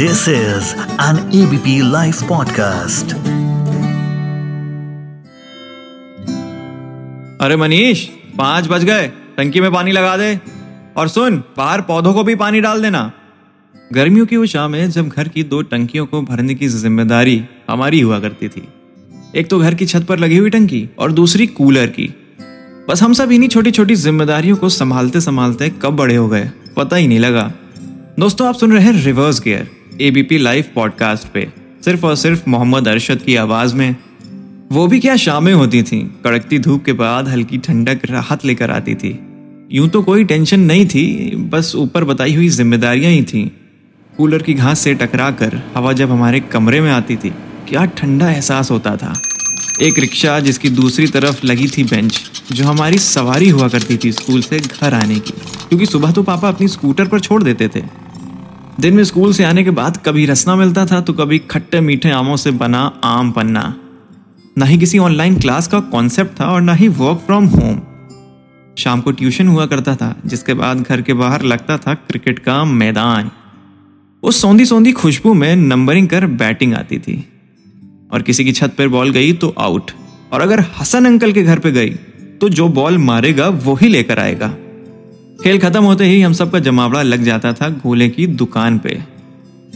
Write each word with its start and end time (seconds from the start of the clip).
This 0.00 0.20
is 0.28 0.68
an 0.98 1.16
ABP 1.30 1.72
Life 1.92 2.20
podcast. 2.28 3.12
अरे 7.40 7.56
मनीष, 7.56 8.04
पाँच 8.38 8.68
बज 8.68 8.84
गए। 8.84 9.08
टंकी 9.08 9.60
में 9.60 9.72
पानी 9.72 9.92
लगा 9.92 10.16
दे। 10.16 10.40
और 10.96 11.08
सुन, 11.08 11.36
बाहर 11.56 11.80
पौधों 11.80 12.14
को 12.14 12.24
भी 12.24 12.34
पानी 12.34 12.60
डाल 12.60 12.82
देना। 12.82 13.12
गर्मियों 13.92 14.26
की 14.26 14.36
वो 14.36 14.46
शाम 14.46 14.74
है 14.74 14.88
जब 14.90 15.08
घर 15.08 15.28
की 15.28 15.42
दो 15.42 15.62
टंकियों 15.62 16.06
को 16.06 16.22
भरने 16.22 16.54
की 16.54 16.68
ज़िम्मेदारी 16.68 17.44
हमारी 17.70 18.00
हुआ 18.00 18.20
करती 18.20 18.48
थी। 18.48 18.68
एक 19.34 19.48
तो 19.48 19.58
घर 19.58 19.74
की 19.74 19.86
छत 19.86 20.06
पर 20.08 20.18
लगी 20.18 20.36
हुई 20.36 20.50
टंकी 20.50 20.88
और 20.98 21.12
दूसरी 21.12 21.46
कूलर 21.46 21.86
की। 21.86 22.14
बस 22.88 23.02
हम 23.02 23.12
सब 23.12 23.32
इन्हीं 23.32 23.48
छोटी 23.48 23.70
छोटी 23.70 23.96
जिम्मेदारियों 23.96 24.56
को 24.56 24.68
संभालते 24.68 25.20
संभालते 25.20 25.68
कब 25.68 25.96
बड़े 25.96 26.16
हो 26.16 26.28
गए, 26.28 26.50
पता 26.76 26.96
ही 26.96 27.08
नहीं 27.08 27.20
लगा। 27.20 27.52
दोस्तों, 28.18 28.48
आप 28.48 28.54
सुन 28.54 28.72
रहे 28.72 28.84
हैं 28.84 29.04
reverse 29.04 29.40
gear 29.40 29.79
ABP 30.00 30.38
live 30.38 30.64
podcast 30.74 31.28
पे, 31.28 31.48
सिर्फ़ 31.84 32.06
और 32.06 32.16
सिर्फ़ 32.16 32.48
मोहम्मद 32.48 32.88
अरशद 32.88 33.22
की 33.22 33.36
आवाज़ 33.36 33.74
में, 33.74 33.96
वो 34.72 34.86
भी 34.86 35.00
क्या 35.00 35.16
शामें 35.16 35.52
होती 35.54 35.82
थी? 35.82 36.00
कड़कती 36.24 36.58
धूप 36.58 36.84
के 36.84 36.92
बाद 36.92 37.28
हल्की 37.28 37.58
ठंडक 37.58 38.00
राहत 38.06 38.44
लेकर 38.44 38.70
आती 38.70 38.94
थी। 38.94 39.18
यूँ 39.72 39.88
तो 39.88 40.02
कोई 40.02 40.24
टेंशन 40.24 40.60
नहीं 40.60 40.86
थी, 40.86 41.36
बस 41.36 41.72
ऊपर 41.76 42.04
बताई 42.04 42.34
हुई 42.34 42.48
जिम्मेदारियाँ 42.48 43.12
ही 43.12 43.22
थीं। 43.22 43.46
कूलर 44.16 44.42
की 44.42 44.54
घास 44.54 44.80
से 44.80 44.94
टकरा 44.94 45.30
कर 45.30 45.60
हवा 45.76 45.92
जब 45.92 46.10
हमारे 46.10 46.40
कमरे 46.40 46.80
में 46.80 46.90
आती 46.90 47.16
थी, 47.16 47.30
क्या 47.68 47.84
ठंडा 47.84 48.30
एहसास 48.30 48.70
होता 48.70 48.96
था। 48.96 49.14
एक 49.82 49.98
रिक्शा 49.98 50.40
जिसकी 50.40 50.68
दूसरी 50.68 51.06
तरफ़ 51.06 51.46
लगी 51.46 51.68
थी 51.68 51.84
बेंच, 51.84 52.20
जो 52.52 52.64
हमारी 52.64 52.98
सवारी 52.98 53.48
हुआ 53.48 53.68
करती 53.68 53.96
थी 53.96 54.12
स्कूल 54.12 54.42
से 54.42 54.58
घर 54.58 54.94
आने 54.94 55.18
की, 55.18 55.32
क्योंकि 55.68 55.86
सुबह 55.86 56.12
तो 56.12 56.22
पापा 56.22 56.48
अपनी 56.48 56.68
स्कूटर 56.68 57.08
पर 57.08 57.20
छोड़ 57.20 57.42
देते 57.42 57.68
थे। 57.68 57.82
दिन 58.80 58.94
में 58.94 59.02
स्कूल 59.04 59.32
से 59.32 59.44
आने 59.44 59.62
के 59.64 59.70
बाद 59.70 59.96
कभी 59.96 60.24
रसना 60.26 60.54
मिलता 60.56 60.84
था 60.86 61.00
तो 61.00 61.12
कभी 61.12 61.38
खट्टे 61.50 61.80
मीठे 61.80 62.10
आमों 62.10 62.36
से 62.36 62.50
बना 62.50 62.80
आम 63.04 63.30
पन्ना। 63.32 63.62
ना 64.56 64.66
ही 64.66 64.78
किसी 64.78 64.98
ऑनलाइन 64.98 65.34
क्लास 65.36 65.66
का 65.68 65.80
कॉन्सेप्ट 65.90 66.40
था 66.40 66.46
और 66.46 66.60
ना 66.60 66.74
ही 66.74 66.88
वर्क 66.88 67.18
फ्रॉम 67.18 67.46
होम 67.46 67.80
शाम 68.76 69.00
को 69.00 69.12
ट्यूशन 69.12 69.48
हुआ 69.48 69.66
करता 69.66 69.94
था, 69.96 70.14
जिसके 70.26 70.54
बाद 70.54 70.80
घर 70.80 71.02
के 71.02 71.12
बाहर 71.12 71.42
लगता 71.42 71.76
था 71.78 71.94
क्रिकेट 71.94 72.38
का 72.38 72.62
मैदान। 72.64 73.30
उस 74.22 74.40
सौंधी 74.42 74.66
सौंधी 74.66 74.92
खुशबू 74.92 75.34
में 75.34 75.54
नंबरिंग 75.56 76.08
कर 76.08 76.26
बैटिंग 76.38 76.74
आती 76.74 76.98
थी। 76.98 77.18
और 78.12 78.22
किसी 78.22 78.44
की 78.44 78.52
छत 78.52 78.74
पर 78.78 78.88
बॉल 78.88 79.10
गई 79.10 79.32
तो 79.32 79.54
आउट 79.58 79.90
और 80.32 80.40
अगर 80.40 80.64
हसन 80.78 81.06
अंकल 81.06 81.32
के 81.32 81.42
घर 81.42 81.58
पे 81.58 81.72
गई 81.72 81.90
तो 82.40 82.48
जो 82.48 82.68
बॉल 82.70 82.98
मारेगा, 82.98 83.48
वो 83.48 83.74
ही 83.74 83.88
लेकर 83.88 84.18
आएगा। 84.18 84.54
खेल 85.44 85.58
खत्म 85.58 85.82
होते 85.84 86.04
ही 86.04 86.20
हम 86.20 86.32
सबका 86.32 86.58
जमावड़ा 86.58 87.02
लग 87.02 87.22
जाता 87.24 87.52
था 87.52 87.68
गोले 87.78 88.08
की 88.08 88.26
दुकान 88.26 88.78
पे। 88.78 88.98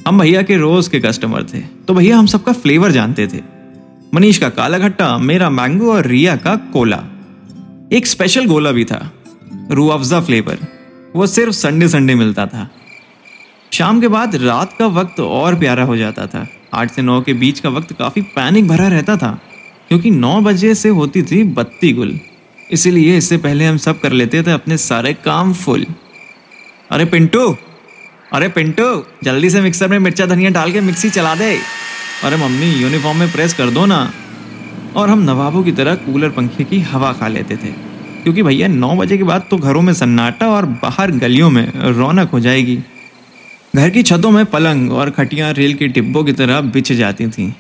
हम 0.09 0.19
भैया 0.19 0.43
के 0.43 0.57
रोज 0.57 0.89
के 0.89 1.01
कस्टमर 1.01 1.45
थे 1.45 1.61
तो 1.87 1.95
भैया 1.95 2.17
हम 2.19 2.27
सबका 2.27 2.53
फ्लेवर 2.53 2.91
जानते 2.91 3.27
थे। 3.27 3.41
मनीष 4.15 4.39
का 4.39 4.49
काला 4.49 4.79
खट्टा, 4.79 5.17
मेरा 5.19 5.49
मैंगो 5.51 5.93
और 5.93 6.07
रिया 6.07 6.35
का 6.37 6.55
कोला। 6.73 7.03
एक 7.93 8.07
स्पेशल 8.07 8.47
गोला 8.47 8.73
भी 8.73 8.85
था 8.85 9.13
रू 9.71 9.87
अफजा 9.89 10.21
फ्लेवर 10.21 10.59
वो 11.17 11.27
सिर्फ़ 11.27 11.55
संडे 11.55 11.89
संडे 11.89 12.15
मिलता 12.15 12.47
था। 12.47 12.69
शाम 13.73 14.01
के 14.01 14.09
बाद 14.09 14.37
रात 14.37 14.77
का 14.79 14.87
वक्त 14.87 15.21
और 15.21 15.59
प्यारा 15.59 15.85
हो 15.85 15.97
जाता 15.97 16.27
था। 16.27 16.47
आठ 16.75 16.91
से 16.91 17.03
नौ 17.03 17.21
के 17.21 17.33
बीच 17.35 17.61
का 17.61 17.69
वक्त 17.69 17.93
काफ़ी 17.93 18.23
पैनिक 18.37 18.69
भरा 18.69 18.89
रहता 18.89 19.17
था, 19.17 19.39
क्योंकि 19.89 20.11
नौ 20.11 20.41
बजे 20.41 20.75
से 20.75 20.89
होती 20.91 21.23
थी 21.23 21.43
बत्ती 21.45 21.93
गुल। 21.93 22.19
इसीलिए 22.71 23.17
इससे 23.17 23.37
पहले 23.37 23.65
हम 23.65 23.77
सब 23.77 24.01
कर 24.01 24.13
लेते 24.13 24.43
थे 24.43 24.51
अपने 24.51 24.77
सारे 24.77 25.13
काम 25.13 25.53
फुल। 25.53 25.87
अरे 26.91 27.05
पिंटू 27.05 27.57
अरे 28.33 28.49
पिंटू, 28.49 29.07
जल्दी 29.25 29.51
से 29.51 29.61
मिक्सर 29.61 29.89
में 29.89 29.99
मिर्चा 29.99 30.27
धनिया 30.27 30.51
डाल 30.51 30.73
के 30.73 30.81
मिक्सी 30.81 31.11
चला 31.11 31.35
दे। 31.35 31.59
अरे 32.25 32.37
मम्मी 32.37 32.67
यूनिफॉर्म 32.67 33.19
में 33.19 33.33
प्रेस 33.33 33.55
कर 33.55 33.71
दो 33.71 33.87
ना। 33.87 34.13
और 34.97 35.11
हम 35.11 35.19
नवाबों 35.19 35.63
की 35.63 35.73
तरह 35.73 35.95
कूलर 35.95 36.29
पंखे 36.29 36.65
की 36.65 36.81
हवा 36.81 37.13
खा 37.13 37.29
लेते 37.29 37.57
थे। 37.57 37.95
क्योंकि 38.23 38.43
भैया, 38.43 38.69
नौ 38.69 38.97
बजे 38.97 39.19
के 39.19 39.25
बाद 39.25 39.47
तो 39.51 39.57
घरों 39.57 39.83
में 39.83 39.93
सन्नाटा 39.93 40.47
और 40.47 40.67
बाहर 40.67 41.11
गलियों 41.11 41.51
में 41.51 41.73
रौनक 41.75 42.31
हो 42.31 42.41
जाएगी। 42.41 42.79
घर 43.77 43.91
की 43.91 44.03
छतों 44.03 44.31
में 44.31 44.47
पलंग 44.47 44.93
और 44.93 45.11
खटियाँ 45.11 45.53
रेल 45.53 45.75
के 45.75 45.89
डिब्बों 45.89 46.25
की 46.25 46.33
तरह 46.33 46.61
बिछ 46.61 46.93
जाती 46.93 47.27
थीं। 47.27 47.53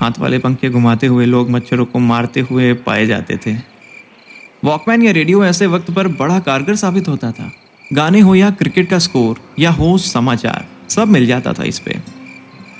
हाथ 0.00 0.12
वाले 0.18 0.38
पंखे 0.38 0.70
घुमाते 0.70 1.06
हुए 1.06 1.26
लोग 1.26 1.50
मच्छरों 1.50 1.86
को 1.86 1.98
मारते 1.98 2.40
हुए 2.40 2.72
पाए 2.72 3.06
जाते 3.06 3.36
थे। 3.36 3.75
वॉकमैन 4.66 5.02
या 5.02 5.10
रेडियो 5.12 5.44
ऐसे 5.44 5.66
वक्त 5.66 5.90
पर 5.90 6.08
बड़ा 6.10 6.38
कारगर 6.38 6.74
साबित 6.76 7.08
होता 7.08 7.30
था। 7.32 7.50
गाने 7.90 8.20
हो 8.20 8.34
या 8.34 8.48
क्रिकेट 8.52 8.88
का 8.90 8.98
स्कोर 8.98 9.40
या 9.58 9.70
हो 9.70 9.98
समाचार, 9.98 10.64
सब 10.88 11.08
मिल 11.08 11.26
जाता 11.26 11.52
था 11.52 11.64
इस 11.64 11.78
पे। 11.78 11.96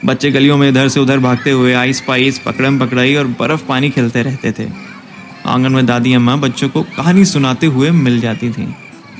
बच्चे 0.04 0.30
गलियों 0.30 0.56
में 0.56 0.68
इधर 0.68 0.88
से 0.88 1.00
उधर 1.00 1.18
भागते 1.18 1.50
हुए 1.50 1.72
आइस 1.74 2.00
पाइस, 2.00 2.38
पकड़म 2.38 2.78
पकड़ाई 2.78 3.14
और 3.14 3.26
बर्फ़ 3.40 3.64
पानी 3.66 3.90
खेलते 3.90 4.22
रहते 4.22 4.52
थे। 4.52 4.68
आँगन 5.46 5.72
में 5.72 5.86
दादी 5.86 6.14
अम्मा 6.14 6.36
बच्चों 6.38 6.68
को 6.68 6.82
कहानी 6.96 7.24
सुनाते 7.24 7.66
हुए 7.68 7.90
मिल 7.92 8.20
जाती 8.20 8.50
थी, 8.50 8.66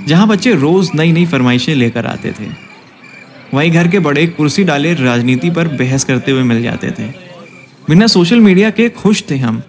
जहाँ 0.07 0.29
बच्चे 0.29 0.55
रोज 0.57 0.91
नई 0.95 1.13
नई 1.13 1.27
फरमाइशें 1.27 1.75
लेकर 1.75 2.07
आते 2.07 2.33
थे। 2.41 2.51
वहीं 3.55 3.71
घर 3.73 3.89
के 3.89 3.99
बड़े 4.01 4.27
कुर्सी 4.27 4.65
डाले 4.65 4.95
राजनीति 4.97 5.51
पर 5.51 5.69
बहस 5.77 6.05
करते 6.05 6.33
हुए 6.33 6.43
मिल 6.43 6.63
जाते 6.63 6.91
थे। 6.91 7.09
बिना 7.89 8.07
सोशल 8.09 8.41
मीडिया 8.41 8.71
के 8.71 8.89
खुश 8.99 9.25
थे 9.31 9.39
हम 9.39 9.63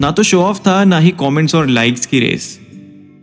ना 0.00 0.10
तो 0.10 0.22
शो 0.22 0.40
ऑफ़ 0.40 0.58
था, 0.58 0.84
ना 0.84 0.98
ही 0.98 1.10
कमेंट्स 1.10 1.54
और 1.54 1.66
लाइक्स 1.66 2.06
की 2.06 2.20
रेस 2.20 2.60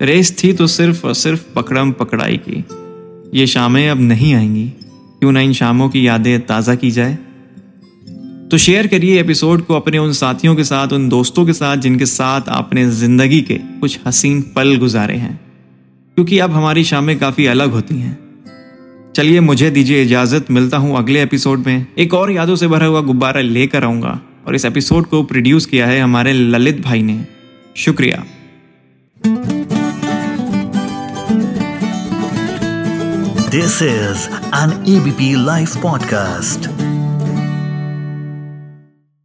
रेस 0.01 0.43
थी 0.43 0.53
तो 0.53 0.67
सिर्फ़ 0.67 1.07
और 1.07 1.13
सिर्फ़ 1.13 1.53
पकड़म 1.55 1.91
पकड़ाई 1.91 2.39
की। 2.49 2.65
ये 3.39 3.47
शामें 3.47 3.89
अब 3.89 4.01
नहीं 4.01 4.33
आएँगी। 4.33 4.67
क्यों 5.19 5.31
ना 5.31 5.39
इन 5.39 5.53
शामों 5.53 5.89
की 5.89 6.07
यादें 6.07 6.45
ताज़ा 6.45 6.75
की 6.75 6.91
जाए? 6.91 7.17
तो 8.51 8.57
शेयर 8.57 8.87
करिए 8.87 9.19
एपिसोड 9.19 9.65
को 9.65 9.73
अपने 9.73 9.97
उन 9.97 10.13
साथियों 10.13 10.55
के 10.55 10.63
साथ, 10.63 10.87
उन 10.87 11.09
दोस्तों 11.09 11.45
के 11.45 11.53
साथ, 11.53 11.77
जिनके 11.77 12.05
साथ 12.05 12.41
आपने 12.49 12.89
ज़िंदगी 12.89 13.41
के 13.41 13.53
कुछ 13.53 13.99
हसीन 14.07 14.41
पल 14.41 14.75
गुजारे 14.77 15.15
हैं। 15.15 15.41
क्योंकि 16.15 16.39
अब 16.39 16.51
हमारी 16.51 16.83
शामें 16.83 17.19
काफ़ी 17.19 17.45
अलग 17.45 17.71
होती 17.71 17.95
हैं। 17.95 18.19
चलिए 19.15 19.39
मुझे 19.39 19.71
दीजिए 19.71 20.03
इजाज़त, 20.03 20.51
मिलता 20.51 20.77
हूँ 20.77 20.97
अगले 20.97 21.23
एपिसोड 21.23 21.59
में। 21.67 21.85
एक 21.97 22.13
और 22.13 22.31
यादों 22.31 22.55
से 22.55 22.67
भरा 22.67 22.85
हुआ 22.85 23.01
गुब्बारा 23.01 23.41
लेकर 23.41 23.83
आऊँगा। 23.83 24.21
और 24.47 24.55
इस 24.55 24.65
एपिसोड 24.65 25.05
को 25.05 25.23
प्रोड्यूस 25.23 25.65
किया 25.65 25.87
है 25.87 25.99
हमारे 25.99 26.33
ललित 26.33 26.81
भाई 26.81 27.01
ने 27.01 27.25
शुक्रिया 27.77 28.23
this 33.51 33.81
is 33.81 34.27
an 34.55 34.83
ABP 34.97 35.45
live 35.45 35.67
podcast. 35.67 36.76